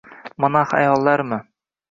[0.39, 1.39] Monax ayollarmi?